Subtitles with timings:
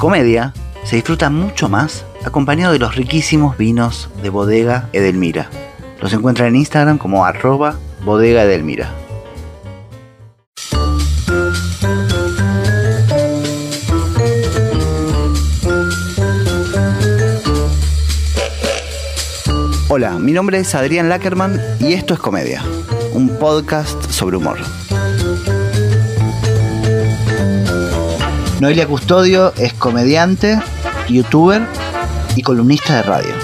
[0.00, 5.50] Comedia se disfruta mucho más acompañado de los riquísimos vinos de Bodega Edelmira.
[6.00, 8.94] Los encuentran en Instagram como arroba Bodega Edelmira.
[19.88, 22.64] Hola, mi nombre es Adrián Lackerman y esto es Comedia,
[23.12, 24.79] un podcast sobre humor.
[28.60, 30.60] Noelia Custodio es comediante,
[31.08, 31.66] youtuber
[32.36, 33.34] y columnista de radio.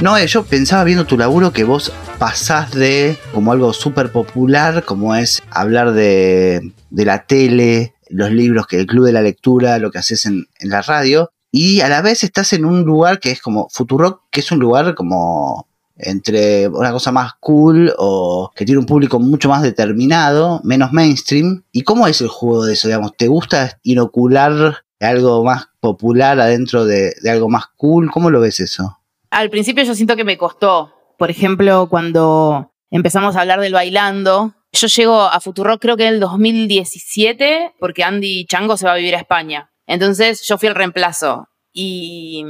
[0.00, 5.14] Noé, yo pensaba viendo tu laburo que vos pasás de como algo súper popular, como
[5.14, 9.90] es hablar de, de la tele, los libros, que el club de la lectura, lo
[9.90, 13.30] que haces en, en la radio, y a la vez estás en un lugar que
[13.30, 15.66] es como Futurock, que es un lugar como
[16.02, 21.64] entre una cosa más cool o que tiene un público mucho más determinado, menos mainstream.
[21.72, 22.88] ¿Y cómo es el juego de eso?
[22.88, 28.10] Digamos, ¿te gusta inocular algo más popular adentro de, de algo más cool?
[28.10, 28.98] ¿Cómo lo ves eso?
[29.30, 30.92] Al principio yo siento que me costó.
[31.18, 36.14] Por ejemplo, cuando empezamos a hablar del bailando, yo llego a Futuro creo que en
[36.14, 39.70] el 2017 porque Andy Chango se va a vivir a España.
[39.86, 42.44] Entonces yo fui el reemplazo y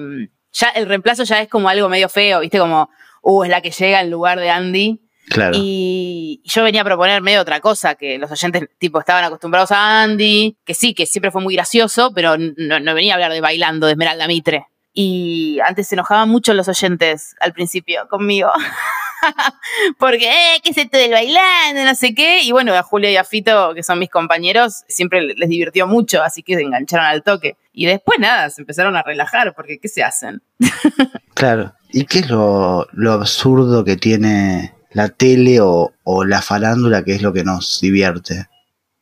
[0.53, 2.59] ya el reemplazo ya es como algo medio feo, ¿viste?
[2.59, 2.91] Como,
[3.23, 5.01] uh, es la que llega en lugar de Andy.
[5.28, 5.56] Claro.
[5.56, 10.03] Y yo venía a proponer medio otra cosa, que los oyentes tipo estaban acostumbrados a
[10.03, 13.41] Andy, que sí, que siempre fue muy gracioso, pero no, no venía a hablar de
[13.41, 14.67] bailando de Esmeralda Mitre.
[14.93, 18.50] Y antes se enojaban mucho los oyentes al principio conmigo.
[19.98, 21.84] Porque, eh, ¿qué es esto del bailando?
[21.84, 22.43] No sé qué.
[22.43, 26.23] Y bueno, a Julio y a Fito, que son mis compañeros, siempre les divirtió mucho,
[26.23, 27.56] así que se engancharon al toque.
[27.73, 30.43] Y después nada, se empezaron a relajar, porque ¿qué se hacen?
[31.34, 31.73] Claro.
[31.92, 37.22] ¿Y qué es lo, absurdo que tiene la tele o, o la farándula que es
[37.22, 38.46] lo que nos divierte?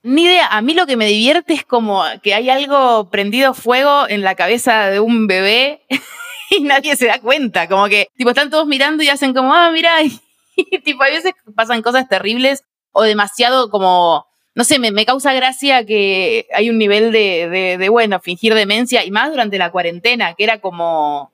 [0.02, 4.08] Ni idea, a mí lo que me divierte es como que hay algo prendido fuego
[4.08, 5.82] en la cabeza de un bebé
[6.50, 9.70] y nadie se da cuenta, como que tipo están todos mirando y hacen como, ah,
[9.70, 10.02] mira,
[10.56, 15.32] y, tipo a veces pasan cosas terribles o demasiado como, no sé, me, me causa
[15.32, 19.70] gracia que hay un nivel de, de, de, bueno, fingir demencia y más durante la
[19.70, 21.30] cuarentena, que era como,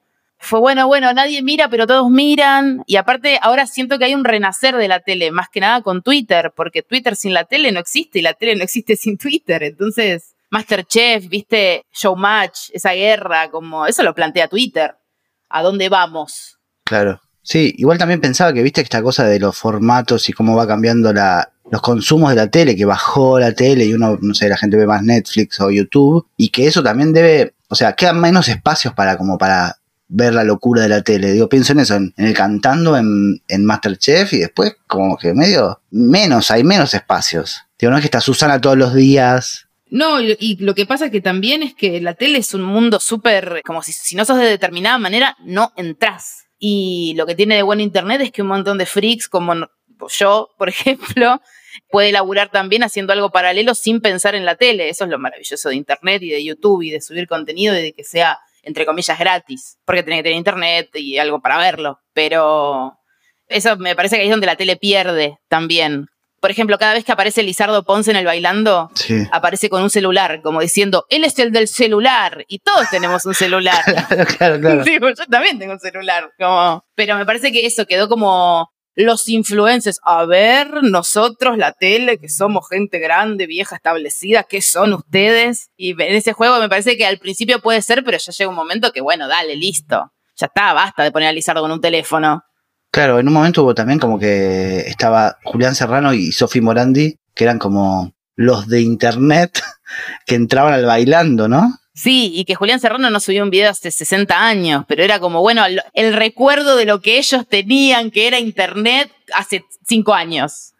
[0.47, 2.83] fue bueno, bueno, nadie mira, pero todos miran.
[2.87, 6.03] Y aparte, ahora siento que hay un renacer de la tele, más que nada con
[6.03, 9.63] Twitter, porque Twitter sin la tele no existe y la tele no existe sin Twitter.
[9.63, 14.97] Entonces, Masterchef, viste, Showmatch, esa guerra, como eso lo plantea Twitter.
[15.49, 16.59] ¿A dónde vamos?
[16.85, 17.21] Claro.
[17.43, 21.13] Sí, igual también pensaba que viste esta cosa de los formatos y cómo va cambiando
[21.13, 24.57] la, los consumos de la tele, que bajó la tele y uno, no sé, la
[24.57, 28.49] gente ve más Netflix o YouTube, y que eso también debe, o sea, quedan menos
[28.49, 29.77] espacios para como para
[30.09, 31.33] ver la locura de la tele.
[31.33, 36.51] Digo, pienso en eso, en, el cantando, en, Masterchef y después como que medio menos,
[36.51, 37.63] hay menos espacios.
[37.79, 39.69] Digo, no es que está Susana todos los días.
[39.89, 43.63] No, y lo que pasa que también es que la tele es un mundo súper,
[43.65, 46.47] como si, si no sos de determinada manera, no entras.
[46.59, 49.55] Y lo que tiene de bueno Internet es que un montón de freaks como
[50.19, 51.41] yo, por ejemplo,
[51.91, 54.89] puede laburar también haciendo algo paralelo sin pensar en la tele.
[54.89, 57.93] Eso es lo maravilloso de Internet y de YouTube y de subir contenido y de
[57.93, 62.01] que sea entre comillas, gratis, porque tenés que tener internet y algo para verlo.
[62.13, 62.99] Pero
[63.49, 66.09] eso me parece que ahí es donde la tele pierde también.
[66.41, 69.25] Por ejemplo, cada vez que aparece Lizardo Ponce en el bailando, Sí.
[69.33, 73.35] aparece con un celular, como diciendo, él es el del celular, y todos tenemos un
[73.35, 73.83] celular.
[74.07, 74.85] Claro, claro, claro.
[74.85, 76.31] Digo, yo también tengo un celular.
[76.39, 76.85] Como...
[76.95, 80.01] Pero me parece que eso quedó como los influencers.
[80.03, 85.71] A ver, nosotros, la tele, que somos gente grande, vieja, establecida, ¿qué son ustedes?
[85.77, 88.57] Y en ese juego me parece que al principio puede ser, pero ya llega un
[88.57, 90.13] momento que, bueno, dale, listo.
[90.37, 92.43] Ya está, basta de poner a Lizardo con un teléfono.
[92.91, 97.45] Claro, en un momento hubo también como que estaba Julián Serrano y Sofi Morandi, que
[97.45, 99.63] eran como los de internet
[100.27, 101.79] que entraban al bailando, ¿no?
[101.97, 105.41] Sí, y que Julián Serrano no subió un video hace 60 años, pero era como,
[105.41, 105.63] bueno,
[105.95, 110.75] el recuerdo de lo que ellos tenían, que era Internet, hace 5 años.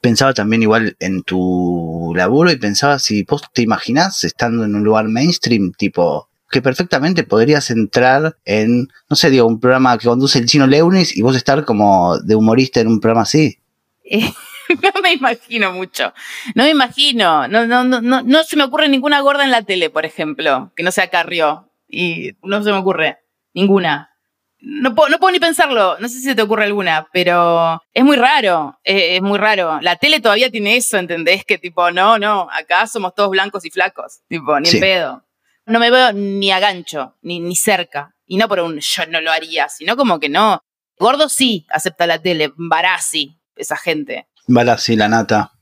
[0.00, 4.82] Pensaba también igual en tu laburo y pensaba si vos te imaginás estando en un
[4.82, 10.40] lugar mainstream, tipo, que perfectamente podrías entrar en, no sé, digo, un programa que conduce
[10.40, 13.60] el chino Leunis y vos estar como de humorista en un programa así.
[14.68, 16.12] Eh, no me imagino mucho.
[16.54, 17.48] No me imagino.
[17.48, 20.72] No, no, no, no, no se me ocurre ninguna gorda en la tele, por ejemplo,
[20.76, 21.70] que no sea Carrió.
[21.88, 23.18] Y no se me ocurre.
[23.54, 24.10] Ninguna.
[24.58, 25.98] No puedo, no puedo ni pensarlo.
[25.98, 28.78] No sé si se te ocurre alguna, pero es muy raro.
[28.82, 29.78] Es, es muy raro.
[29.82, 31.44] La tele todavía tiene eso, ¿entendés?
[31.44, 34.20] Que tipo, no, no, acá somos todos blancos y flacos.
[34.28, 34.78] Tipo, ni Sí.
[34.78, 35.22] en pedo.
[35.66, 38.14] No me veo ni a gancho, ni, ni cerca.
[38.26, 40.60] Y no por un yo no lo haría, sino como que no.
[40.98, 44.26] Gordo sí acepta la tele, Barassi, esa gente.
[44.46, 45.52] Vale, sí, la nata.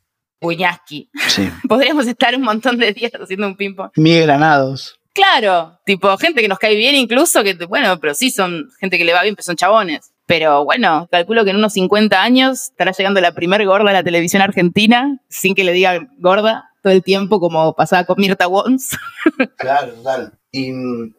[0.41, 1.11] Puñaski.
[1.29, 1.51] Sí.
[1.69, 3.91] Podríamos estar un montón de días haciendo un ping-pong.
[3.97, 5.01] Miguel Granados.
[5.15, 9.05] Claro, tipo gente que nos cae bien incluso, que bueno, pero sí son gente que
[9.05, 10.13] le va bien, pero son chabones.
[10.27, 14.03] Pero bueno, calculo que en unos 50 años estará llegando la primer gorda a la
[14.03, 18.97] televisión argentina, sin que le diga gorda todo el tiempo, como pasaba con Mirta Wons.
[19.57, 20.33] Claro, total.
[20.51, 21.15] Y mm,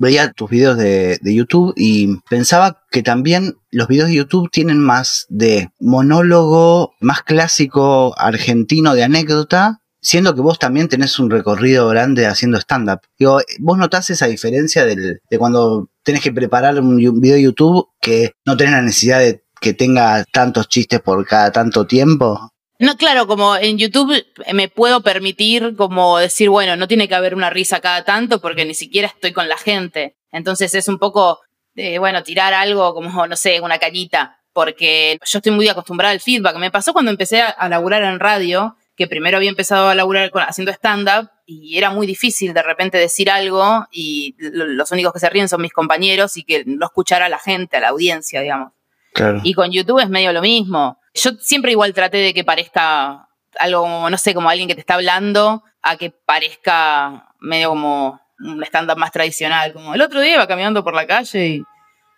[0.00, 4.80] veía tus videos de, de YouTube y pensaba que también los videos de YouTube tienen
[4.80, 11.86] más de monólogo, más clásico argentino de anécdota, siendo que vos también tenés un recorrido
[11.88, 13.00] grande haciendo stand-up.
[13.18, 17.42] Digo, ¿vos notás esa diferencia del- de cuando tenés que preparar un, un video de
[17.42, 22.50] YouTube que no tenés la necesidad de que tenga tantos chistes por cada tanto tiempo?
[22.80, 24.24] No, claro, como en YouTube
[24.54, 28.64] me puedo permitir como decir, bueno, no tiene que haber una risa cada tanto porque
[28.64, 30.16] ni siquiera estoy con la gente.
[30.32, 31.40] Entonces es un poco,
[31.74, 36.20] de, bueno, tirar algo como, no sé, una cañita, porque yo estoy muy acostumbrada al
[36.20, 36.56] feedback.
[36.56, 40.42] Me pasó cuando empecé a, laburar en radio, que primero había empezado a laburar con-
[40.42, 45.20] haciendo stand-up y era muy difícil de repente decir algo y lo- los únicos que
[45.20, 48.40] se ríen son mis compañeros y que no escuchara a la gente, a la audiencia,
[48.40, 48.72] digamos.
[49.12, 49.40] Claro.
[49.42, 50.99] Y con YouTube es medio lo mismo.
[51.14, 53.28] Yo siempre igual traté de que parezca
[53.58, 58.20] algo como, no sé, como alguien que te está hablando, a que parezca medio como
[58.38, 59.72] un stand-up más tradicional.
[59.72, 61.58] Como el otro día iba caminando por la calle y,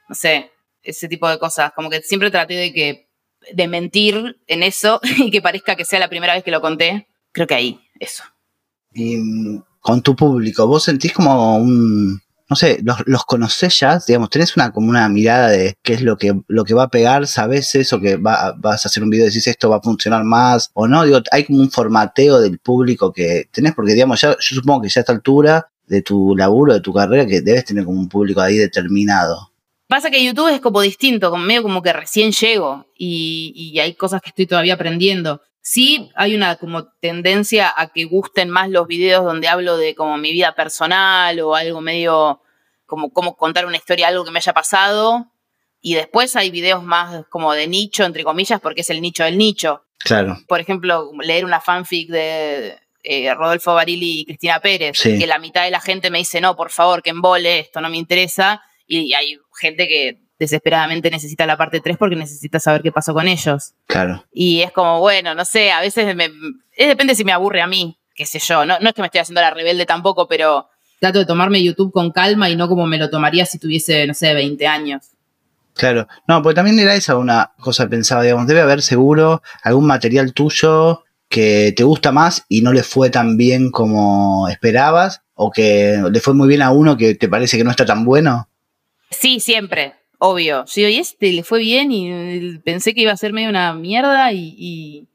[0.08, 0.50] no sé,
[0.82, 1.72] ese tipo de cosas.
[1.74, 3.08] Como que siempre traté de que,
[3.52, 7.08] de mentir en eso y que parezca que sea la primera vez que lo conté.
[7.32, 8.24] Creo que ahí, eso.
[8.92, 12.20] Y mm, con tu público, vos sentís como un,
[12.52, 16.02] no sé, los, los conocés ya, digamos, tenés una como una mirada de qué es
[16.02, 19.08] lo que, lo que va a pegar, sabes eso, que va, vas a hacer un
[19.08, 22.42] video y decís esto va a funcionar más, o no, digo, hay como un formateo
[22.42, 26.02] del público que tenés, porque digamos, ya, yo supongo que ya a esta altura de
[26.02, 29.50] tu laburo, de tu carrera, que debes tener como un público ahí determinado.
[29.86, 33.94] Pasa que YouTube es como distinto, como medio como que recién llego y, y hay
[33.94, 35.40] cosas que estoy todavía aprendiendo.
[35.64, 40.16] Sí, hay una como tendencia a que gusten más los videos donde hablo de como
[40.18, 42.42] mi vida personal o algo medio
[42.84, 45.28] como cómo contar una historia, algo que me haya pasado.
[45.80, 49.38] Y después hay videos más como de nicho, entre comillas, porque es el nicho del
[49.38, 49.84] nicho.
[50.00, 55.16] Claro, Por ejemplo, leer una fanfic de eh, Rodolfo Barili y Cristina Pérez, Sí.
[55.18, 57.88] que la mitad de la gente me dice, no, por favor, que embole, esto no
[57.88, 58.62] me interesa.
[58.86, 63.28] Y hay gente que desesperadamente necesita la parte 3 porque necesita saber qué pasó con
[63.28, 63.74] ellos.
[63.86, 64.24] claro.
[64.32, 66.30] Y es como, bueno, no sé, a veces me,
[66.76, 68.66] es depende si me aburre a mí, qué sé yo.
[68.66, 70.68] No, no es que me estoy haciendo la rebelde tampoco, pero
[71.00, 74.14] trato de tomarme YouTube con calma y no como me lo tomaría si tuviese, no
[74.14, 75.10] sé, 20 años.
[75.74, 79.86] Claro, no, porque también era esa una cosa que pensaba, digamos, debe haber seguro algún
[79.86, 85.50] material tuyo que te gusta más y no le fue tan bien como esperabas, o
[85.50, 88.48] que le fue muy bien a uno que te parece que no está tan bueno.
[89.10, 90.64] Sí, siempre, obvio.
[90.66, 93.48] Yo digo, y este le fue bien y eh, pensé que iba a ser medio
[93.48, 95.08] una mierda y, y,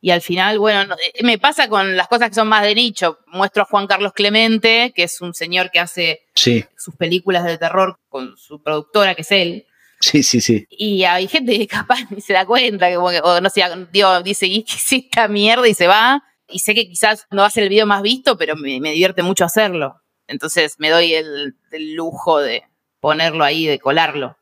[0.00, 2.74] y al final, bueno, no- eh, me pasa con las cosas que son más de
[2.74, 3.18] nicho.
[3.28, 7.58] Muestro a Juan Carlos Clemente, que es un señor que hace Sí, sus películas de
[7.58, 9.66] terror con su productora, que es él.
[10.00, 10.66] sí, sí, sí.
[10.70, 13.62] Y hay gente que capaz ni se da cuenta, que, o no sé,
[13.92, 15.68] digo, dice, ¿y qué es esta mierda?
[15.68, 16.22] Y se va.
[16.48, 18.92] Y sé que quizás no va a ser el video más visto, pero me, me
[18.92, 20.00] divierte mucho hacerlo.
[20.26, 22.62] Entonces me doy el, el lujo de
[23.00, 24.37] ponerlo ahí, de colarlo.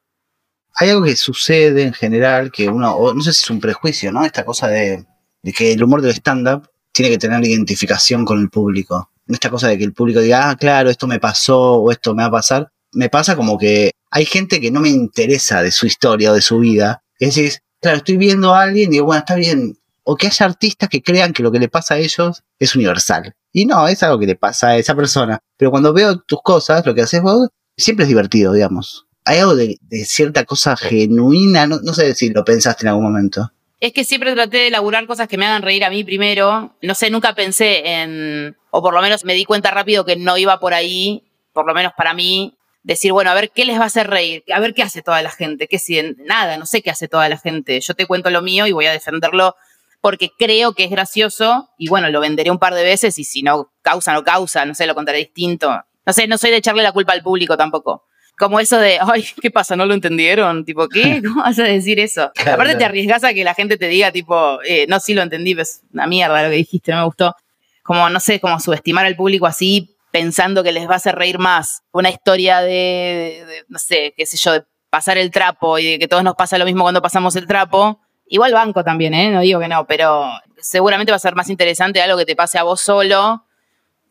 [0.77, 4.25] Hay algo que sucede en general que uno, no sé si es un prejuicio, ¿no?
[4.25, 5.07] Esta cosa de,
[5.43, 9.11] de que el humor del stand-up tiene que tener identificación con el público.
[9.29, 12.23] Esta cosa de que el público diga, ah, claro, esto me pasó o esto me
[12.23, 12.73] va a pasar.
[12.93, 16.41] Me pasa como que hay gente que no me interesa de su historia o de
[16.41, 17.03] su vida.
[17.19, 19.79] Es decir, claro, estoy viendo a alguien y digo, bueno, está bien.
[20.05, 23.35] O que haya artistas que crean que lo que le pasa a ellos es universal.
[23.53, 25.39] Y no, es algo que le pasa a esa persona.
[25.57, 29.06] Pero cuando veo tus cosas, lo que haces vos, siempre es divertido, digamos.
[29.27, 33.05] Hay algo de, de cierta cosa genuina, no, no sé si lo pensaste en algún
[33.05, 33.53] momento.
[33.79, 36.75] Es que siempre traté de elaborar cosas que me hagan reír a mí primero.
[36.81, 40.39] No sé, nunca pensé en, o por lo menos me di cuenta rápido que no
[40.39, 43.83] iba por ahí, por lo menos para mí, decir, bueno, a ver qué les va
[43.83, 46.83] a hacer reír, a ver qué hace toda la gente, qué si nada, no sé
[46.83, 47.81] qué hace toda la gente.
[47.81, 49.57] Yo te cuento lo mío y voy a defenderlo
[50.01, 53.43] porque creo que es gracioso y bueno, lo venderé un par de veces y si
[53.43, 55.85] no causa, no causa, no sé, lo contaré distinto.
[56.07, 58.06] No sé, no soy de echarle la culpa al público tampoco.
[58.39, 59.77] Como eso de, ay, ¿qué pasa?
[59.77, 60.65] ¿No lo entendieron?
[60.65, 61.23] Tipo, ¿qué?
[61.27, 62.31] ¿Cómo vas a decir eso?
[62.35, 65.23] Claro, Aparte te arriesgas a que la gente te diga, tipo, eh, no, sí lo
[65.23, 67.35] entendí, pero es una mierda lo que dijiste, no me gustó.
[67.83, 71.39] Como, no sé, como subestimar al público así, pensando que les va a hacer reír
[71.39, 71.83] más.
[71.93, 75.99] Una historia de, de, no sé, qué sé yo, de pasar el trapo y de
[75.99, 78.01] que todos nos pasa lo mismo cuando pasamos el trapo.
[78.29, 79.31] Igual banco también, ¿eh?
[79.31, 80.29] No digo que no, pero
[80.59, 83.45] seguramente va a ser más interesante algo que te pase a vos solo.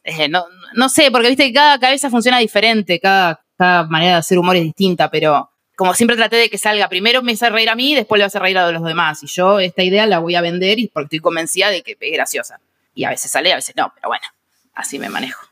[0.03, 4.17] Eh, no, no sé, porque viste que cada cabeza funciona diferente, cada, cada manera de
[4.19, 7.69] hacer humor es distinta, pero como siempre traté de que salga, primero me hace reír
[7.69, 9.21] a mí, después le hacer reír a los demás.
[9.23, 12.13] Y yo esta idea la voy a vender y porque estoy convencida de que es
[12.13, 12.59] graciosa.
[12.93, 14.25] Y a veces sale, a veces no, pero bueno,
[14.73, 15.45] así me manejo.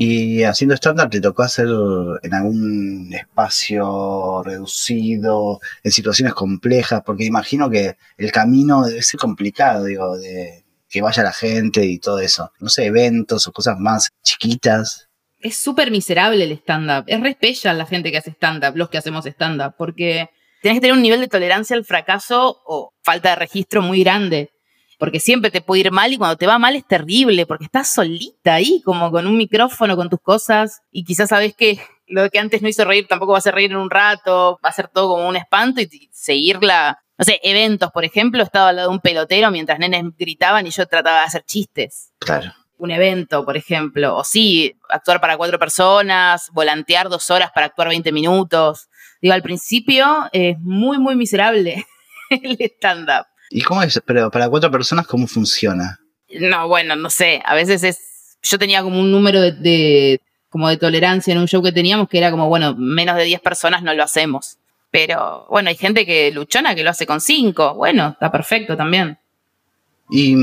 [0.00, 1.66] Y haciendo estándar, ¿te tocó hacer
[2.22, 7.02] en algún espacio reducido, en situaciones complejas?
[7.04, 11.98] Porque imagino que el camino debe ser complicado, digo, de que vaya la gente y
[11.98, 12.52] todo eso.
[12.60, 15.07] No sé, eventos o cosas más chiquitas
[15.40, 17.04] es súper miserable el stand-up.
[17.06, 17.36] Es re
[17.74, 20.30] la gente que hace stand-up, los que hacemos stand-up, porque
[20.62, 24.50] tienes que tener un nivel de tolerancia al fracaso o falta de registro muy grande.
[24.98, 27.88] Porque siempre te puede ir mal y cuando te va mal es terrible, porque estás
[27.88, 31.78] solita ahí, como con un micrófono, con tus cosas, y quizás sabes que
[32.08, 34.70] lo que antes no hizo reír tampoco va a hacer reír en un rato, va
[34.70, 36.98] a ser todo como un espanto y seguirla.
[37.16, 40.70] No sé, eventos, por ejemplo, estaba al lado de un pelotero mientras nenes gritaban y
[40.70, 42.12] yo trataba de hacer chistes.
[42.18, 47.66] Claro un evento, por ejemplo, o sí, actuar para cuatro personas, volantear dos horas para
[47.66, 48.88] actuar 20 minutos.
[49.20, 51.84] Digo, al principio es muy, muy miserable
[52.30, 53.26] el stand-up.
[53.50, 54.00] ¿Y cómo es?
[54.04, 55.98] Pero para cuatro personas, ¿cómo funciona?
[56.38, 57.42] No, bueno, no sé.
[57.44, 58.38] A veces es.
[58.42, 62.18] Yo tenía como un número de, como de tolerancia en un show que teníamos que
[62.18, 64.58] era como, bueno, menos de 10 personas no lo hacemos.
[64.90, 67.74] Pero bueno, hay gente que luchona que lo hace con cinco.
[67.74, 69.18] Bueno, está perfecto también.
[70.10, 70.36] Y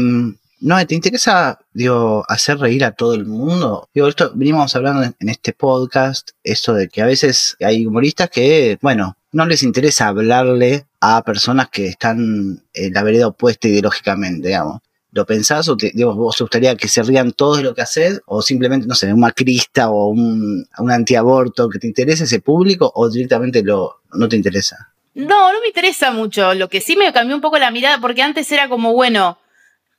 [0.65, 3.87] no, ¿te interesa, digo, hacer reír a todo el mundo?
[3.93, 8.79] Digo, esto venimos hablando en, este podcast, eso de que a veces hay humoristas que,
[8.81, 14.81] bueno, no les interesa hablarle a personas que están en la vereda opuesta ideológicamente, digamos.
[15.11, 18.21] ¿Lo pensás o te, digo, vos gustaría que se rían todos de lo que haces?
[18.25, 22.91] ¿O simplemente, no sé, un macrista o un, un antiaborto que te interese ese público
[22.95, 24.95] o directamente lo, no te interesa?
[25.13, 26.55] No, no me interesa mucho.
[26.55, 29.37] Lo que sí me cambió un poco la mirada, porque antes era como, bueno,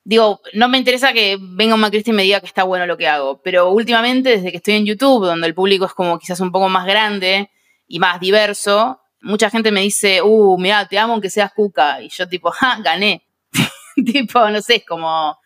[0.07, 2.97] digo, no me interesa que venga un macrista y me diga que está bueno lo
[2.97, 6.39] que hago, pero últimamente, desde que estoy en YouTube, donde el público es como quizás
[6.39, 7.51] un poco más grande
[7.89, 12.01] y más diverso, mucha gente me dice, uh, mira, te amo aunque seas cuca.
[12.01, 13.27] Y yo tipo, ja, gané.
[13.97, 15.41] tipo, no sé, es como...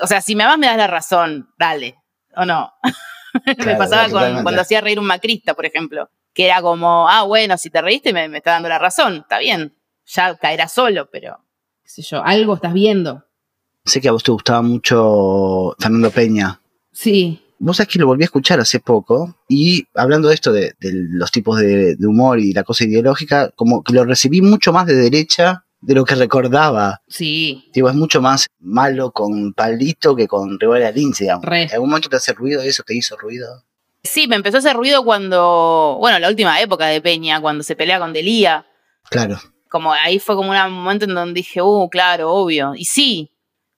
[0.00, 1.96] O sea, si me amas me das la razón, dale,
[2.36, 2.72] o no.
[3.64, 7.58] me pasaba con, cuando hacía reír un macrista, por ejemplo, que era como, ah, bueno,
[7.58, 11.40] si te reíste me, me está dando la razón, está bien, ya caerá solo, pero,
[11.82, 13.25] qué sé yo, algo estás viendo.
[13.86, 16.60] Sé que a vos te gustaba mucho Fernando Peña.
[16.92, 17.40] Sí.
[17.58, 21.30] Vos sabés que lo volví a escuchar hace poco y hablando de esto de, los
[21.30, 25.64] tipos de, humor y la cosa ideológica, como que lo recibí mucho más de derecha
[25.80, 27.00] de lo que recordaba.
[27.06, 27.70] Sí.
[27.72, 31.46] Digo, es mucho más malo con Palito que con Rivera Lince, digamos.
[31.46, 32.82] ¿En algún momento te hace ruido eso?
[32.82, 33.64] ¿Te hizo ruido?
[34.02, 37.76] Sí, me empezó a hacer ruido cuando, bueno, la última época de Peña, cuando se
[37.76, 38.66] pelea con Delía.
[39.10, 39.38] Claro.
[39.68, 42.74] Como ahí fue como un momento en donde dije, uh, claro, obvio.
[42.74, 43.30] Y sí,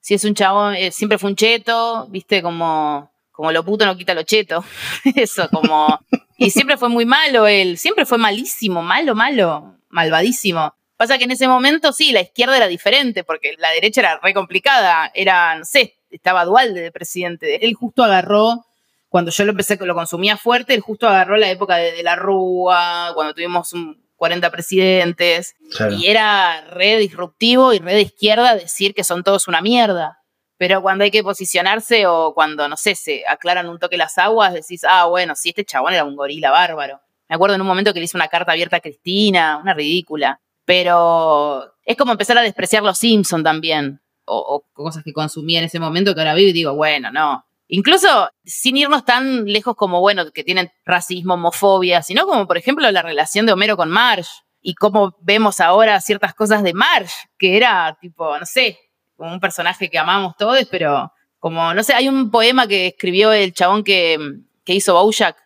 [0.09, 3.95] si es un chabón, eh, siempre fue un cheto, viste, como, como lo puto no
[3.95, 4.65] quita lo cheto.
[5.15, 6.01] Eso, como.
[6.39, 10.75] Y siempre fue muy malo él, siempre fue malísimo, malo, malo, malvadísimo.
[10.97, 14.33] Pasa que en ese momento sí, la izquierda era diferente, porque la derecha era re
[14.33, 17.67] complicada, era, no sé, estaba dual de presidente.
[17.67, 18.65] Él justo agarró,
[19.11, 22.17] cuando yo lo empecé, lo consumía fuerte, él justo agarró la época de, de la
[22.17, 25.55] Rúa, cuando tuvimos un 40 presidentes.
[25.99, 30.19] Y era re disruptivo y re de izquierda decir que son todos una mierda.
[30.59, 34.53] Pero cuando hay que posicionarse o cuando, no sé, se aclaran un toque las aguas,
[34.53, 37.01] decís, ah, bueno, sí, este chabón era un gorila bárbaro.
[37.29, 40.41] Me acuerdo en un momento que le hice una carta abierta a Cristina, una ridícula.
[40.65, 44.01] Pero es como empezar a despreciar los Simpson también.
[44.25, 47.47] O, o cosas que consumía en ese momento que ahora vivo y digo, bueno, no,
[47.69, 52.91] Incluso sin irnos tan lejos como, bueno, que tienen racismo, homofobia, sino como, por ejemplo,
[52.91, 54.31] la relación de Homero con Marge
[54.63, 58.79] y cómo vemos ahora ciertas cosas de Marge, que era tipo, no sé,
[59.17, 63.33] como un personaje que amamos todos, pero como, no sé, hay un poema que escribió
[63.33, 64.19] el chabón que,
[64.65, 65.37] que hizo Bojack,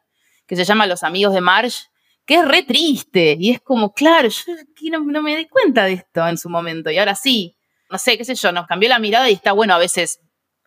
[0.46, 1.86] que se llama Los amigos de Marge,
[2.24, 4.54] que es re triste y es como, claro, yo
[4.92, 7.56] no, no me di cuenta de esto en su momento y ahora sí,
[7.90, 10.20] no sé, qué sé yo, nos cambió la mirada y está bueno a veces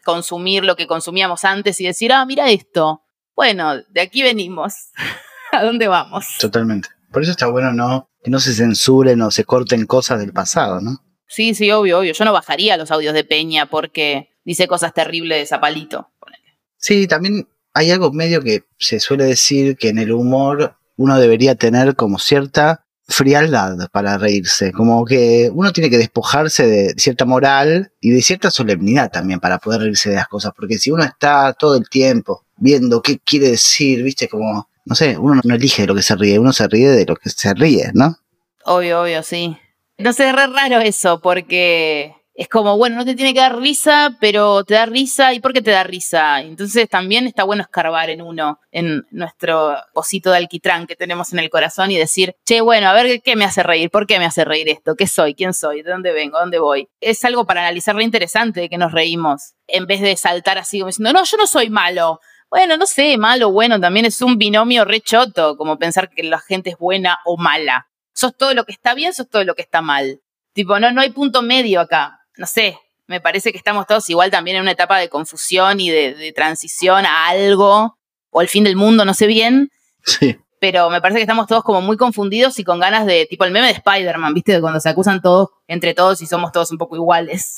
[0.05, 3.03] consumir lo que consumíamos antes y decir, ah, mira esto.
[3.35, 4.73] Bueno, de aquí venimos.
[5.51, 6.25] ¿A dónde vamos?
[6.39, 6.89] Totalmente.
[7.11, 10.81] Por eso está bueno no que no se censuren o se corten cosas del pasado,
[10.81, 11.03] ¿no?
[11.27, 12.13] Sí, sí, obvio, obvio.
[12.13, 16.09] Yo no bajaría los audios de Peña porque dice cosas terribles a palito.
[16.77, 21.55] Sí, también hay algo medio que se suele decir que en el humor uno debería
[21.55, 27.91] tener como cierta frialdad para reírse, como que uno tiene que despojarse de cierta moral
[28.01, 31.53] y de cierta solemnidad también para poder reírse de las cosas, porque si uno está
[31.53, 35.87] todo el tiempo viendo qué quiere decir, viste, como, no sé, uno no elige de
[35.87, 38.17] lo que se ríe, uno se ríe de lo que se ríe, ¿no?
[38.63, 39.57] Obvio, obvio, sí.
[39.97, 44.17] No sé, es raro eso, porque es como, bueno, no te tiene que dar risa,
[44.19, 45.33] pero te da risa.
[45.33, 46.41] ¿Y por qué te da risa?
[46.41, 51.39] Entonces también está bueno escarbar en uno, en nuestro pocito de alquitrán que tenemos en
[51.39, 54.25] el corazón y decir, che, bueno, a ver qué me hace reír, por qué me
[54.25, 56.89] hace reír esto, qué soy, quién soy, de dónde vengo, dónde voy.
[56.99, 60.79] Es algo para analizar lo interesante de que nos reímos, en vez de saltar así
[60.79, 62.19] como diciendo, no, yo no soy malo.
[62.49, 66.71] Bueno, no sé, malo bueno, también es un binomio rechoto, como pensar que la gente
[66.71, 67.87] es buena o mala.
[68.13, 70.21] Sos todo lo que está bien, sos todo lo que está mal.
[70.53, 74.31] Tipo, no, no hay punto medio acá no sé, me parece que estamos todos igual
[74.31, 77.97] también en una etapa de confusión y de, transición a algo,
[78.29, 79.71] o el fin del mundo, no sé bien.
[80.03, 80.37] Sí.
[80.59, 83.51] Pero me parece que estamos todos como muy confundidos y con ganas de, tipo el
[83.51, 84.53] meme de Spider-Man, ¿viste?
[84.53, 87.57] De cuando se acusan todos entre todos y somos todos un poco iguales.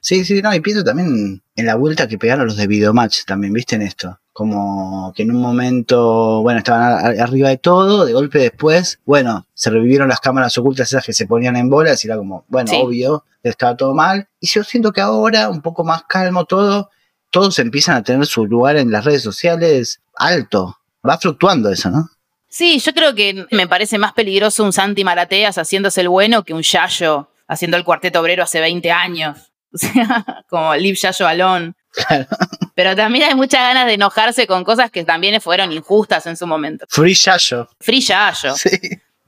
[0.00, 3.52] Sí, sí, no, y pienso también en la vuelta que pegaron los de Videomatch también,
[3.52, 3.76] ¿viste?
[3.76, 4.18] En esto.
[4.32, 9.70] Como que en un momento, bueno, estaban arriba de todo, de golpe después, bueno, se
[9.70, 13.24] revivieron las cámaras ocultas esas que se ponían en bolas y era como, bueno, obvio,
[13.42, 14.28] estaba todo mal.
[14.38, 16.90] Y yo siento que ahora, un poco más calmo todo,
[17.30, 20.78] todos empiezan a tener su lugar en las redes sociales alto.
[21.06, 22.08] Va fluctuando eso, ¿no?
[22.48, 26.54] Sí, yo creo que me parece más peligroso un Santi Marateas haciéndose el bueno que
[26.54, 29.47] un Yayo haciendo el cuarteto obrero hace 20 años.
[29.74, 31.76] O sea, como Liv Yayo Alon.
[31.92, 32.26] Claro.
[32.74, 36.46] Pero también hay muchas ganas de enojarse con cosas que también fueron injustas en su
[36.46, 36.86] momento.
[36.88, 37.68] Free Yayo.
[37.80, 38.54] Free Yayo.
[38.54, 38.70] Sí.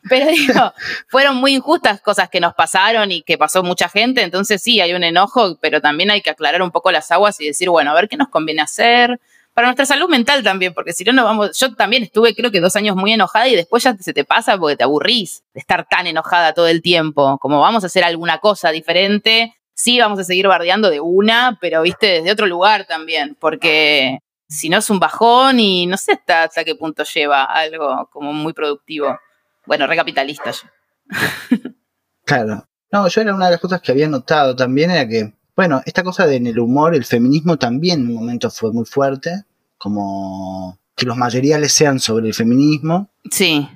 [0.09, 0.73] Pero digo,
[1.09, 4.95] fueron muy injustas cosas que nos pasaron y que pasó mucha gente, entonces sí, hay
[4.95, 7.95] un enojo, pero también hay que aclarar un poco las aguas y decir, bueno, a
[7.95, 9.21] ver qué nos conviene hacer.
[9.53, 11.59] Para nuestra salud mental también, porque si no, no vamos.
[11.59, 14.57] Yo también estuve, creo que dos años muy enojada y después ya se te pasa
[14.57, 17.37] porque te aburrís de estar tan enojada todo el tiempo.
[17.39, 21.83] Como vamos a hacer alguna cosa diferente, sí vamos a seguir bardeando de una, pero
[21.83, 26.43] viste, desde otro lugar también, porque si no es un bajón y no sé hasta,
[26.43, 29.19] hasta qué punto lleva algo como muy productivo.
[29.67, 30.69] Bueno, recapitalista yo.
[32.25, 32.67] claro.
[32.93, 36.03] No, yo era una de las cosas que había notado también, era que, bueno, esta
[36.03, 39.45] cosa de en el humor, el feminismo también en un momento fue muy fuerte,
[39.79, 43.11] como que los materiales sean sobre el feminismo.
[43.31, 43.67] Sí.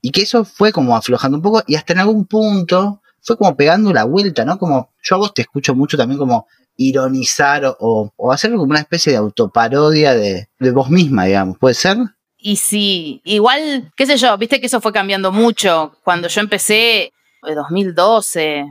[0.00, 3.56] Y que eso fue como aflojando un poco y hasta en algún punto fue como
[3.56, 4.58] pegando la vuelta, ¿no?
[4.58, 8.80] Como yo a vos te escucho mucho también como ironizar o, o hacer como una
[8.80, 11.98] especie de autoparodia de, de vos misma, digamos, ¿puede ser?
[12.36, 15.92] Y sí, igual, qué sé yo, viste que eso fue cambiando mucho.
[16.02, 17.12] Cuando yo empecé,
[17.44, 18.66] en 2012,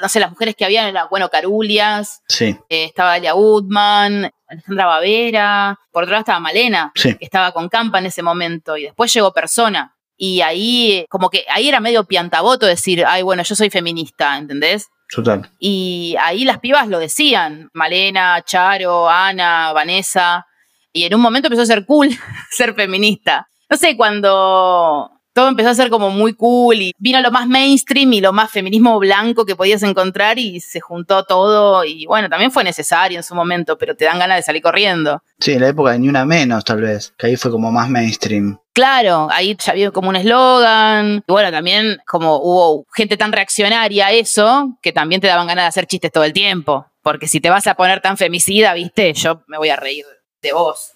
[0.00, 2.56] no sé, las mujeres que habían eran, bueno, Carulias, sí.
[2.68, 7.98] Eh, estaba Alia Woodman, Alejandra Bavera, por otro lado estaba Malena, que estaba con Campa
[7.98, 9.95] en ese momento, y después llegó Persona.
[10.16, 14.88] Y ahí, como que ahí era medio piantaboto decir, ay, bueno, yo soy feminista, ¿entendés?
[15.14, 15.50] Total.
[15.58, 20.46] Y ahí las pibas lo decían, Malena, Charo, Ana, Vanessa,
[20.92, 22.08] y en un momento empezó a ser cool
[22.50, 23.48] ser feminista.
[23.68, 28.10] No sé, cuando todo empezó a ser como muy cool y vino lo más mainstream
[28.14, 32.50] y lo más feminismo blanco que podías encontrar y se juntó todo y bueno, también
[32.50, 35.22] fue necesario en su momento, pero te dan ganas de salir corriendo.
[35.38, 37.90] Sí, en la época de Ni Una Menos tal vez, que ahí fue como más
[37.90, 38.58] mainstream.
[38.76, 41.24] Claro, ahí ya había como un eslogan.
[41.26, 45.64] Y bueno, también como hubo gente tan reaccionaria a eso, que también te daban ganas
[45.64, 46.84] de hacer chistes todo el tiempo.
[47.00, 50.04] Porque si te vas a poner tan femicida, viste, yo me voy a reír
[50.42, 50.92] de vos.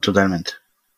[0.00, 0.52] Totalmente.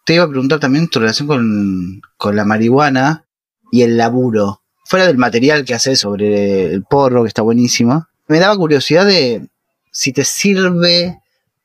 [0.05, 3.25] Te iba a preguntar también tu relación con, la marihuana
[3.73, 4.62] y el laburo.
[4.85, 9.49] Fuera del material que haces sobre el porro, que está buenísimo, me daba curiosidad de
[9.90, 11.19] si te sirve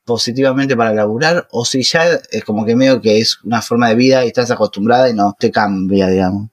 [0.06, 3.96] positivamente para laburar o si ya es como que medio que es una forma de
[3.96, 6.48] vida y estás acostumbrada y no te cambia, digamos.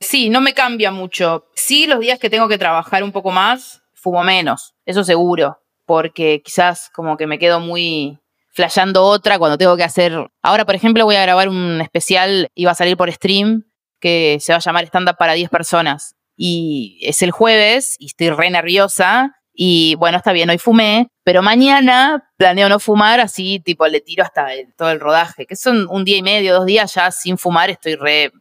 [0.00, 1.46] Sí, no me cambia mucho.
[1.54, 6.42] Sí, los días que tengo que trabajar un poco más, fumo menos, eso seguro, porque
[6.44, 8.18] quizás como que me quedo muy
[8.52, 10.30] flasheando otra cuando tengo que hacer.
[10.42, 13.64] Ahora, por ejemplo, voy a grabar un especial y va a salir por stream
[14.00, 16.16] que se va a llamar Stand Up para 10 personas.
[16.36, 19.36] Y es el jueves y estoy re nerviosa.
[19.58, 24.22] Y bueno, está bien, hoy fumé, pero mañana planeo no fumar, así tipo le tiro
[24.22, 27.70] hasta todo el rodaje, que son un día y medio, dos días ya sin fumar,
[27.70, 28.32] estoy re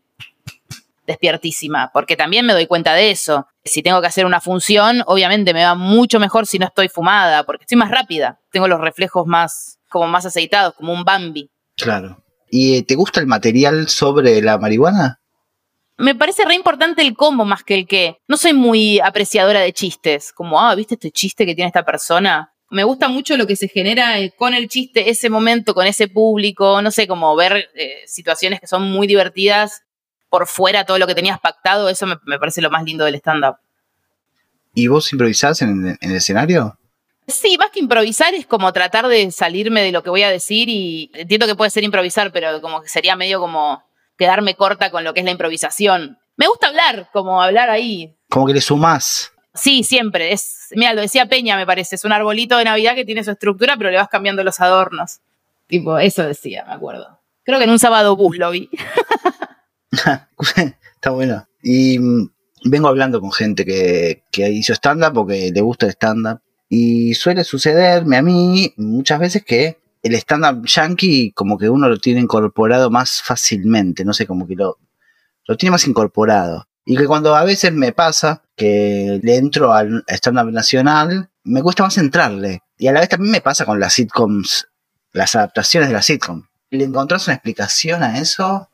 [1.07, 3.47] despiertísima, porque también me doy cuenta de eso.
[3.63, 7.43] Si tengo que hacer una función, obviamente me va mucho mejor si no estoy fumada,
[7.43, 11.49] porque estoy más rápida, tengo los reflejos más, como más aceitados, como un Bambi.
[11.77, 12.23] Claro.
[12.49, 15.21] ¿Y te gusta el material sobre la marihuana?
[15.97, 18.19] Me parece re importante el cómo más que el qué.
[18.27, 22.53] No soy muy apreciadora de chistes, como, ah, ¿viste este chiste que tiene esta persona?
[22.69, 26.09] Me gusta mucho lo que se genera eh, con el chiste, ese momento, con ese
[26.09, 29.83] público, no sé, como ver eh, situaciones que son muy divertidas
[30.29, 33.55] por fuera todo lo que tenías pactado, eso me, parece lo más lindo del stand-up.
[34.73, 36.77] ¿Y vos improvisás en, el escenario?
[37.27, 40.67] Sí, más que improvisar es como tratar de salirme de lo que voy a decir
[40.67, 43.81] y entiendo que puede ser improvisar, pero como que sería medio como
[44.17, 46.17] quedarme corta con lo que es la improvisación.
[46.37, 48.15] Me gusta hablar, como hablar ahí.
[48.29, 49.31] Como que le sumás.
[49.53, 50.33] Sí, siempre.
[50.33, 51.95] Es, mira, lo decía Peña, me parece.
[51.95, 55.21] Es un arbolito de Navidad que tiene su estructura, pero le vas cambiando los adornos.
[55.67, 57.19] Tipo, eso decía, me acuerdo.
[57.43, 58.69] Creo que en un sábado bus lo vi.
[59.91, 61.47] Está bueno.
[61.63, 62.29] Y mm,
[62.65, 66.41] vengo hablando con gente que, que hizo stand-up porque le gusta el stand-up.
[66.67, 71.97] Y suele sucederme a mí muchas veces que el stand-up yankee como que uno lo
[71.97, 74.77] tiene incorporado más fácilmente, no sé, como que lo,
[75.47, 76.67] lo tiene más incorporado.
[76.85, 81.81] Y que cuando a veces me pasa que le entro al stand-up nacional, me cuesta
[81.81, 82.61] más entrarle.
[82.77, 84.67] Y a la vez también me pasa con las sitcoms,
[85.11, 86.43] las adaptaciones de la sitcom.
[86.69, 88.69] ¿Le encontrás una explicación a eso?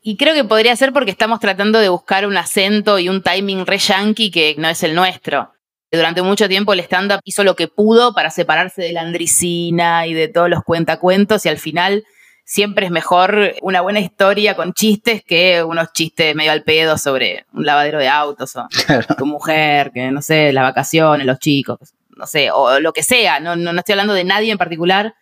[0.00, 3.66] Y creo que podría ser porque estamos tratando de buscar un acento y un timing
[3.66, 5.52] re yankee que no es el nuestro.
[5.92, 10.14] Durante mucho tiempo el stand-up hizo lo que pudo para separarse de la andricina y
[10.14, 12.04] de todos los cuentacuentos y al final
[12.44, 17.44] siempre es mejor una buena historia con chistes que unos chistes medio al pedo sobre
[17.52, 18.66] un lavadero de autos o
[19.18, 21.78] tu mujer, que no sé, las vacaciones, los chicos,
[22.16, 23.38] no sé, o lo que sea.
[23.40, 25.14] No, no, no estoy hablando de nadie en particular,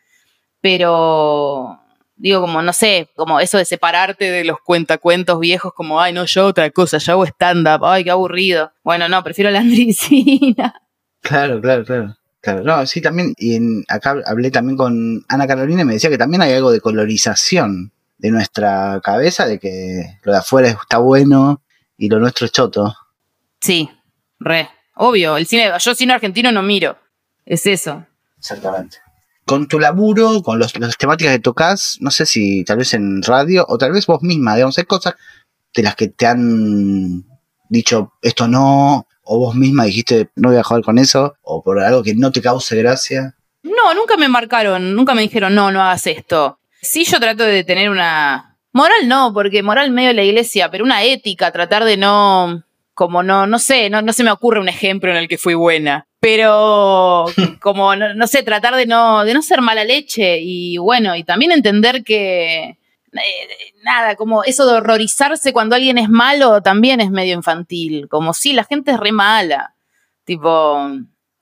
[0.61, 1.81] pero
[2.21, 6.27] digo, como, no sé, como eso de separarte de los cuentacuentos viejos, como, ay, no,
[6.27, 8.73] yo otra cosa, yo hago stand-up, ay, qué aburrido.
[8.85, 10.83] Bueno, no, prefiero la andricina.
[11.21, 12.17] Claro, claro, claro.
[12.43, 16.09] Claro, no, sí, también, y en, acá hablé también con Ana Carolina y me decía
[16.09, 20.99] que también hay algo de colorización de nuestra cabeza, de que lo de afuera está
[20.99, 21.61] bueno
[21.99, 22.97] y lo nuestro es choto.
[23.61, 23.91] Sí,
[24.39, 26.97] re, obvio, el cine, yo cine argentino no miro,
[27.45, 28.07] es eso.
[28.39, 29.01] Exactamente
[29.51, 33.21] con tu laburo, con los, las temáticas que tocas, no sé si tal vez en
[33.21, 35.17] radio o tal vez vos misma, digamos, hay cosas
[35.75, 37.25] de las que te han
[37.69, 41.81] dicho esto no, o vos misma dijiste no voy a jugar con eso, o por
[41.81, 43.35] algo que no te cause gracia.
[43.65, 46.61] No, nunca me marcaron, nunca me dijeron no, no hagas esto.
[46.81, 50.85] Sí, yo trato de tener una moral, no, porque moral medio de la iglesia, pero
[50.85, 52.63] una ética, tratar de no,
[53.01, 55.55] como no, no sé, no, no se me ocurre un ejemplo en el que fui
[55.55, 57.25] buena pero
[57.63, 61.51] como, no, sé, tratar de no, de no ser mala leche y bueno, y también
[61.51, 62.79] entender que, eh,
[63.83, 68.53] nada, como eso de horrorizarse cuando alguien es malo también es medio infantil, como si
[68.53, 69.75] la gente es re mala,
[70.25, 70.91] tipo,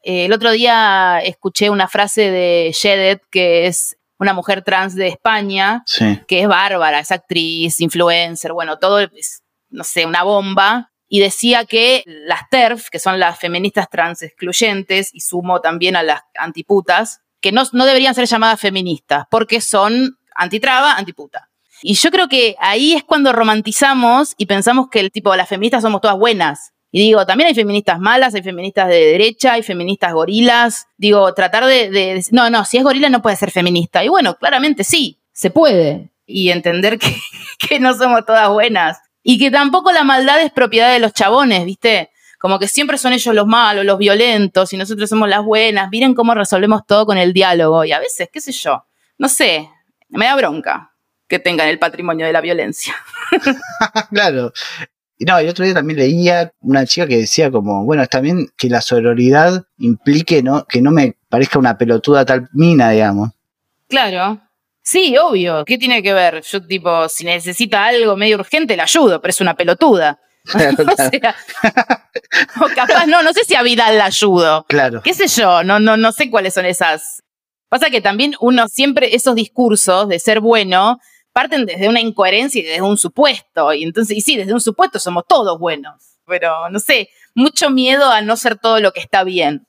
[0.05, 5.09] eh, el otro día escuché una frase de Jedet, que es una mujer trans de
[5.09, 5.83] España,
[6.29, 11.65] que es bárbara, es actriz, influencer, bueno, todo es, no sé, una bomba, y decía
[11.65, 17.21] que las TERF, que son las feministas trans excluyentes, y sumo también a las antiputas,
[17.41, 21.49] que no, no deberían ser llamadas feministas, porque son antitraba, antiputa.
[21.83, 25.83] Y yo creo que ahí es cuando romantizamos y pensamos que el tipo, las feministas
[25.83, 26.73] somos todas buenas.
[26.91, 30.87] Y digo, también hay feministas malas, hay feministas de derecha, hay feministas gorilas.
[30.97, 34.03] Digo, tratar de, de, no, no, si es gorila no puede ser feminista.
[34.03, 36.11] Y bueno, claramente sí, se puede.
[36.27, 37.15] Y entender que,
[37.69, 38.99] que no somos todas buenas.
[39.31, 42.09] Y que tampoco la maldad es propiedad de los chabones, ¿viste?
[42.39, 45.91] Como que siempre son ellos los malos, los violentos, y nosotros somos las buenas.
[45.91, 47.85] Miren cómo resolvemos todo con el diálogo.
[47.85, 48.87] Y a veces, qué sé yo,
[49.19, 49.69] no sé,
[50.09, 50.95] me da bronca
[51.27, 52.97] que tengan el patrimonio de la violencia.
[54.11, 54.51] claro.
[55.19, 58.49] Y no, el otro día también leía una chica que decía como, bueno, está bien
[58.57, 60.65] que la sororidad implique ¿no?
[60.65, 63.33] que no me parezca una pelotuda tal mina, digamos.
[63.89, 64.41] Claro,
[64.89, 65.67] Sí, obvio.
[65.67, 66.43] ¿Qué tiene que ver?
[66.43, 70.19] Yo, tipo, si necesita algo medio urgente, la ayudo, pero es una pelotuda.
[70.49, 71.37] o sea,
[72.63, 74.65] o capaz, no, no sé si a Vidal la ayudo.
[74.67, 75.03] Claro.
[75.03, 75.63] ¿Qué sé yo?
[75.63, 77.23] No, no, no sé cuáles son esas.
[77.69, 80.97] Pasa que también uno siempre, esos discursos de ser bueno,
[81.35, 83.75] parten desde una incoherencia y desde un supuesto.
[83.75, 86.17] Y entonces, y sí, desde un supuesto somos todos buenos.
[86.25, 89.67] Pero, no sé, mucho miedo a no ser todo lo que está bien.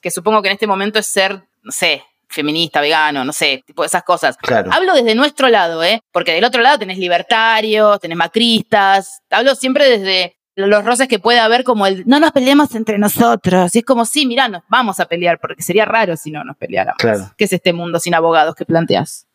[0.00, 3.84] Que supongo que en este momento es ser, no sé, feminista, vegano, no sé, tipo
[3.84, 4.36] esas cosas.
[4.70, 6.00] Hablo desde nuestro lado, ¿eh?
[6.12, 9.20] Porque del otro lado tenés libertarios, tenés macristas.
[9.30, 13.74] Hablo siempre desde los roces que puede haber como el no nos peleemos entre nosotros.
[13.74, 16.56] Y es como, sí, mira, nos vamos a pelear, porque sería raro si no nos
[16.56, 16.98] peleáramos.
[16.98, 17.32] Claro.
[17.36, 19.26] ¿Qué es este mundo sin abogados que planteas?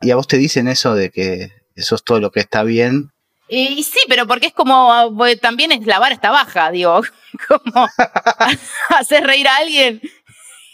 [0.00, 3.10] Y a vos te dicen eso de que eso es todo lo que está bien.
[3.48, 4.92] Y, sí, pero porque es como,
[5.40, 7.00] también es lavar esta baja, digo,
[7.48, 7.88] como
[8.98, 10.00] hacer reír a alguien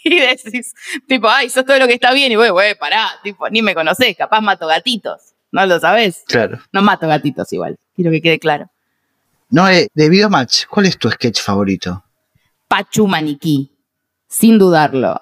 [0.09, 0.73] y decís,
[1.07, 3.61] tipo, ay, eso es todo lo que está bien, y güey, güey, pará, tipo, ni
[3.61, 6.23] me conocés, capaz mato gatitos, ¿no lo sabés?
[6.27, 6.59] Claro.
[6.71, 8.69] No mato gatitos igual, quiero que quede claro.
[9.49, 12.03] No, eh, de Video Match, ¿cuál es tu sketch favorito?
[12.67, 13.71] Pachu Maniquí,
[14.27, 15.21] sin dudarlo.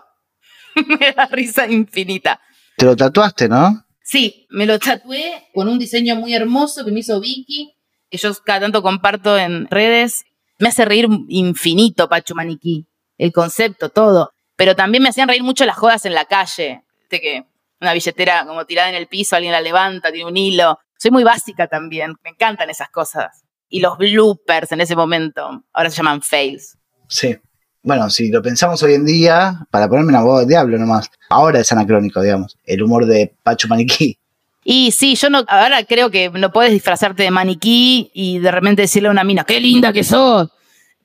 [0.87, 2.39] me da risa infinita.
[2.77, 3.85] Te lo tatuaste, ¿no?
[4.03, 7.75] Sí, me lo tatué con un diseño muy hermoso que me hizo Vicky,
[8.09, 10.23] que yo cada tanto comparto en redes.
[10.59, 15.65] Me hace reír infinito Pachu Maniquí, el concepto, todo pero también me hacían reír mucho
[15.65, 16.83] las jodas en la calle.
[17.09, 17.45] De que
[17.79, 20.77] una billetera como tirada en el piso, alguien la levanta, tiene un hilo.
[20.99, 23.43] Soy muy básica también, me encantan esas cosas.
[23.69, 26.77] Y los bloopers en ese momento, ahora se llaman fails.
[27.07, 27.35] Sí.
[27.81, 31.59] Bueno, si lo pensamos hoy en día, para ponerme una voz de diablo nomás, ahora
[31.59, 34.19] es anacrónico, digamos, el humor de Pacho Maniquí.
[34.63, 38.83] Y sí, yo no, ahora creo que no puedes disfrazarte de maniquí y de repente
[38.83, 40.49] decirle a una mina, qué linda que sos.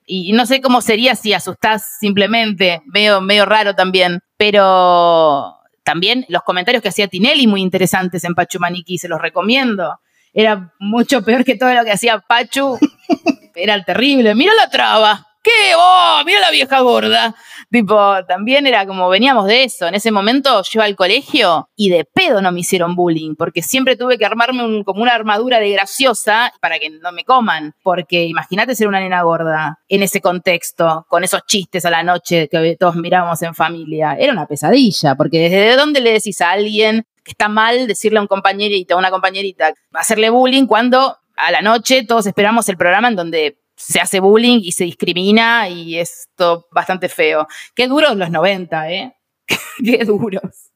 [0.06, 6.42] Y no sé cómo sería si asustás simplemente, medio, medio raro también, pero también los
[6.42, 9.98] comentarios que hacía Tinelli muy interesantes en Pachu Maniquí, se los recomiendo.
[10.32, 12.78] Era mucho peor que todo lo que hacía Pachu.
[13.54, 14.34] Era terrible.
[14.34, 15.26] Mira la traba.
[15.42, 15.74] ¿Qué?
[15.76, 16.22] ¡Oh!
[16.26, 17.34] Mira la vieja gorda.
[17.70, 19.86] Tipo, también era como veníamos de eso.
[19.86, 23.96] En ese momento yo al colegio y de pedo no me hicieron bullying, porque siempre
[23.96, 27.74] tuve que armarme como una armadura de graciosa para que no me coman.
[27.82, 32.48] Porque imagínate ser una nena gorda en ese contexto, con esos chistes a la noche
[32.48, 34.16] que todos mirábamos en familia.
[34.18, 38.22] Era una pesadilla, porque desde dónde le decís a alguien que está mal decirle a
[38.22, 43.08] un compañerito, a una compañerita, hacerle bullying cuando a la noche todos esperamos el programa
[43.08, 47.46] en donde se hace bullying y se discrimina y es todo bastante feo.
[47.74, 49.16] Qué duros los 90, ¿eh?
[49.84, 50.72] Qué duros.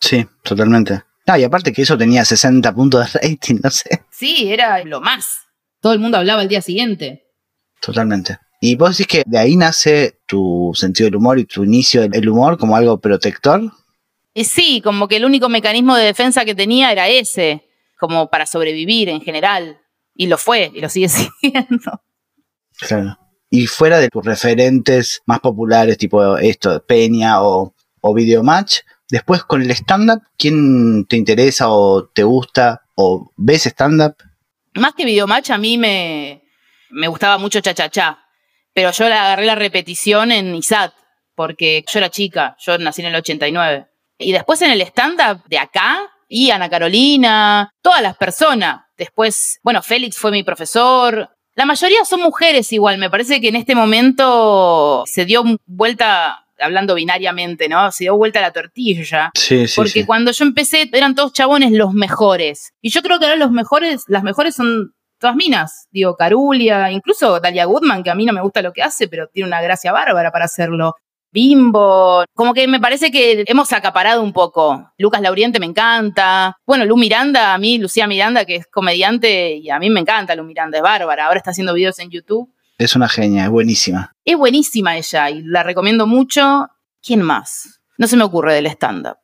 [0.00, 1.02] Sí, totalmente.
[1.26, 4.04] No, y aparte que eso tenía 60 puntos de rating, no sé.
[4.10, 5.46] Sí, era lo más.
[5.80, 7.26] Todo el mundo hablaba el día siguiente.
[7.80, 8.38] Totalmente.
[8.60, 12.28] Y vos decís que de ahí nace tu sentido del humor y tu inicio del
[12.28, 13.60] humor como algo protector.
[14.34, 17.66] Y sí, como que el único mecanismo de defensa que tenía era ese,
[17.98, 19.80] como para sobrevivir en general.
[20.14, 21.08] Y lo fue, y lo sigue
[21.40, 22.02] siendo.
[22.78, 23.18] Claro.
[23.48, 29.62] Y fuera de tus referentes más populares, tipo esto, Peña o, o Videomatch, después con
[29.62, 34.16] el stand-up, ¿quién te interesa o te gusta o ves stand-up?
[34.74, 36.42] Más que Videomatch, a mí me,
[36.90, 38.18] me gustaba mucho Cha Cha Cha,
[38.74, 40.92] pero yo la agarré la repetición en ISAT,
[41.34, 43.86] porque yo era chica, yo nací en el 89.
[44.18, 48.82] Y después en el stand-up de acá, y Ana Carolina, todas las personas.
[48.96, 53.56] Después, bueno, Félix fue mi profesor, la mayoría son mujeres igual, me parece que en
[53.56, 57.90] este momento se dio vuelta, hablando binariamente, ¿no?
[57.90, 59.30] Se dio vuelta la tortilla.
[59.34, 59.74] Sí, sí.
[59.74, 62.74] Porque cuando yo empecé eran todos chabones los mejores.
[62.82, 65.88] Y yo creo que ahora los mejores, las mejores son todas minas.
[65.90, 69.28] Digo, Carulia, incluso Dalia Goodman, que a mí no me gusta lo que hace, pero
[69.28, 70.94] tiene una gracia bárbara para hacerlo.
[71.36, 72.24] Bimbo.
[72.32, 74.90] Como que me parece que hemos acaparado un poco.
[74.96, 76.56] Lucas Lauriente me encanta.
[76.66, 80.34] Bueno, Lu Miranda, a mí, Lucía Miranda, que es comediante, y a mí me encanta
[80.34, 81.26] Lu Miranda, es bárbara.
[81.26, 82.50] Ahora está haciendo videos en YouTube.
[82.78, 84.14] Es una genia, es buenísima.
[84.24, 86.68] Es buenísima ella y la recomiendo mucho.
[87.02, 87.80] ¿Quién más?
[87.98, 89.18] No se me ocurre del stand-up.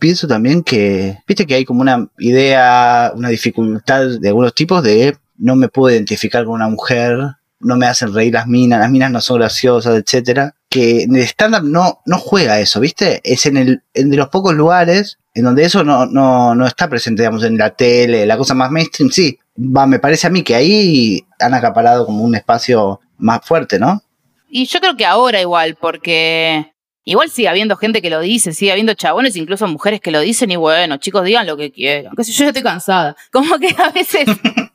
[0.00, 5.18] Pienso también que, viste que hay como una idea, una dificultad de algunos tipos de
[5.36, 7.18] no me puedo identificar con una mujer,
[7.60, 11.22] no me hacen reír las minas, las minas no son graciosas, etcétera que en el
[11.22, 13.20] stand-up no, no juega eso, ¿viste?
[13.24, 17.22] Es en, el, de los pocos lugares en donde eso no, no, no está presente,
[17.22, 19.38] digamos, en la tele, la cosa más mainstream, sí.
[19.56, 24.02] Va, me parece a mí que ahí han acaparado como un espacio más fuerte, ¿no?
[24.48, 26.72] Y yo creo que ahora igual, porque
[27.04, 30.52] Igual sigue habiendo gente que lo dice, sigue habiendo chabones, incluso mujeres que lo dicen
[30.52, 32.14] y bueno, chicos, digan lo que quieran.
[32.14, 33.16] Que si yo ya estoy cansada.
[33.32, 34.26] Como que a veces,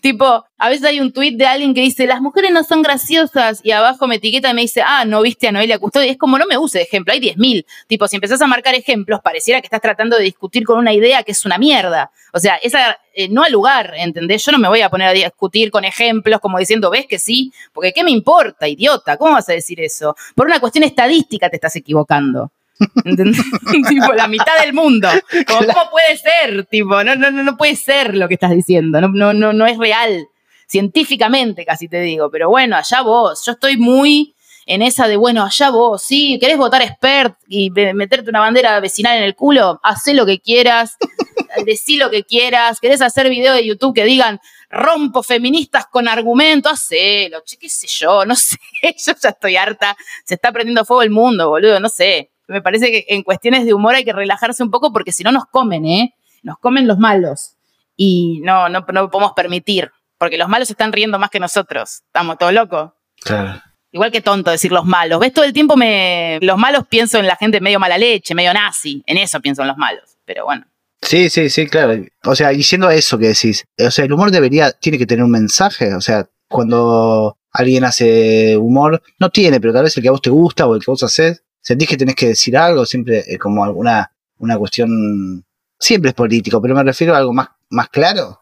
[0.01, 3.59] tipo, a veces hay un tweet de alguien que dice, las mujeres no son graciosas
[3.63, 6.09] y abajo me etiqueta y me dice, ah, no viste a Noelia Custodio.
[6.09, 7.65] Es como, no me use de ejemplo, hay 10.000.
[7.87, 11.23] Tipo, si empezás a marcar ejemplos, pareciera que estás tratando de discutir con una idea
[11.23, 12.11] que es una mierda.
[12.33, 14.45] O sea, esa eh, no al lugar, ¿entendés?
[14.45, 17.51] Yo no me voy a poner a discutir con ejemplos como diciendo, ves que sí,
[17.73, 19.17] porque ¿qué me importa, idiota?
[19.17, 20.15] ¿Cómo vas a decir eso?
[20.35, 22.51] Por una cuestión estadística te estás equivocando.
[23.89, 25.09] Tipo, la mitad del mundo.
[25.47, 26.65] ¿Cómo puede ser?
[26.65, 29.01] Tipo, no, no, no puede ser lo que estás diciendo.
[29.01, 30.27] No, no, no, no es real.
[30.67, 32.29] Científicamente casi te digo.
[32.29, 33.43] Pero bueno, allá vos.
[33.45, 34.35] Yo estoy muy
[34.67, 39.17] en esa de, bueno, allá vos, sí, querés votar expert y meterte una bandera vecinal
[39.17, 40.97] en el culo, hacé lo que quieras,
[41.65, 46.73] decí lo que quieras, querés hacer videos de YouTube que digan rompo feministas con argumentos,
[46.73, 51.01] hacelo, che, qué sé yo, no sé, yo ya estoy harta, se está prendiendo fuego
[51.01, 52.31] el mundo, boludo, no sé.
[52.47, 55.31] Me parece que en cuestiones de humor hay que relajarse un poco porque si no
[55.31, 56.15] nos comen, ¿eh?
[56.43, 57.55] Nos comen los malos.
[57.95, 62.03] Y no, no, no podemos permitir, porque los malos están riendo más que nosotros.
[62.05, 62.91] Estamos todos locos.
[63.21, 63.61] Claro.
[63.91, 65.19] Igual que tonto decir los malos.
[65.19, 65.33] ¿Ves?
[65.33, 66.39] Todo el tiempo me.
[66.41, 69.01] Los malos pienso en la gente medio mala leche, medio nazi.
[69.05, 70.17] En eso pienso en los malos.
[70.25, 70.65] Pero bueno.
[71.01, 72.03] Sí, sí, sí, claro.
[72.25, 73.65] O sea, diciendo eso que decís.
[73.79, 74.71] O sea, el humor debería.
[74.71, 75.95] Tiene que tener un mensaje.
[75.95, 80.21] O sea, cuando alguien hace humor, no tiene, pero tal vez el que a vos
[80.21, 83.37] te gusta o el que vos haces, sentís que tenés que decir algo, siempre es
[83.37, 85.43] como alguna una cuestión.
[85.77, 88.39] Siempre es político, pero me refiero a algo más, más claro.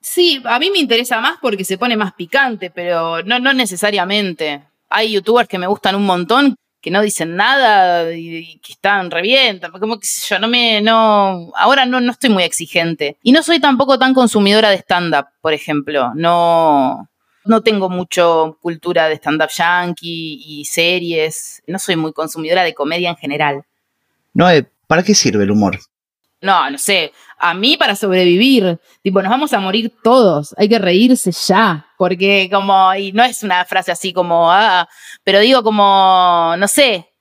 [0.00, 4.64] Sí, a mí me interesa más porque se pone más picante, pero no, no necesariamente
[4.90, 9.22] hay youtubers que me gustan un montón que no dicen nada y, que están re
[9.22, 13.16] bien, como que yo, no me, no, ahora no, no estoy muy exigente.
[13.22, 17.08] Y no soy tampoco tan consumidora de stand-up, por ejemplo, no,
[17.44, 21.62] No tengo mucho cultura de stand-up yankee y series.
[21.66, 23.64] No soy muy consumidora de comedia en general.
[24.32, 24.46] No,
[24.86, 25.78] ¿para qué sirve el humor?
[26.40, 27.12] No, no sé.
[27.38, 28.78] A mí para sobrevivir.
[29.02, 30.54] Tipo, nos vamos a morir todos.
[30.58, 31.86] Hay que reírse ya.
[31.96, 34.88] Porque como, y no es una frase así como, ah,
[35.22, 37.13] pero digo como, no sé,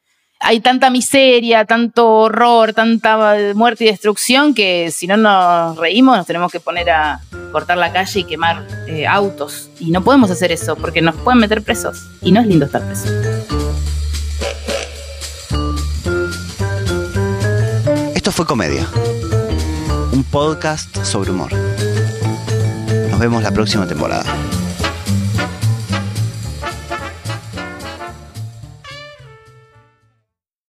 [0.44, 6.28] hay tanta miseria, tanto horror, tanta muerte y destrucción que si no nos reímos nos
[6.28, 9.70] tenemos que poner a cortar la calle y quemar eh, autos.
[9.80, 11.98] Y no podemos hacer eso porque nos pueden meter presos.
[12.22, 13.08] Y no es lindo estar preso.
[18.14, 18.88] Esto fue Comedia,
[20.12, 21.52] un podcast sobre humor.
[23.10, 24.26] Nos vemos la próxima temporada.